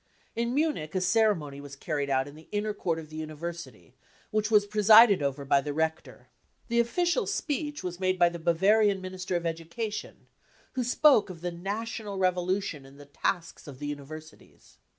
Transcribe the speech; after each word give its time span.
In 0.35 0.55
Munich 0.55 0.95
a 0.95 0.99
ceremony 0.99 1.61
was 1.61 1.75
carried 1.75 2.09
out 2.09 2.27
in 2.27 2.33
the 2.33 2.47
inner 2.51 2.73
court 2.73 2.97
of 2.97 3.09
the 3.11 3.17
University, 3.17 3.93
which 4.31 4.49
was 4.49 4.65
presided 4.65 5.21
over 5.21 5.45
by 5.45 5.61
the 5.61 5.75
rector. 5.75 6.27
The 6.69 6.79
official 6.79 7.27
speech 7.27 7.83
was 7.83 7.99
made 7.99 8.17
by 8.17 8.29
the 8.29 8.39
Bavarian 8.39 8.99
Minister 8.99 9.35
of 9.35 9.45
Education, 9.45 10.25
who 10.73 10.81
spokeof 10.81 11.41
the 11.41 11.51
national 11.51 12.17
revolution 12.17 12.83
and 12.83 12.99
the 12.99 13.05
tasks 13.05 13.67
of 13.67 13.77
the 13.77 13.85
universities. 13.85 14.79